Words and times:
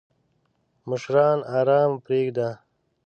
مشران 0.89 1.37
آرام 1.57 1.91
پریږده! 2.05 2.49